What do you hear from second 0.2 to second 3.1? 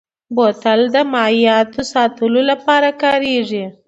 بوتل د مایعاتو ساتلو لپاره